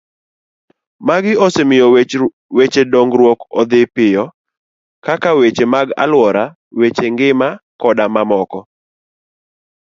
Magi 1.07 1.33
osemiyo 1.45 1.85
weche 2.57 2.81
dongruok 2.91 3.39
odhi 3.59 3.81
piyo, 3.95 4.23
kaka 5.05 5.29
weche 5.39 5.65
mag 5.73 5.87
aluora, 6.03 6.43
weche 6.79 7.05
ngima 7.13 7.47
koda 7.81 8.05
mamoko. 8.13 8.59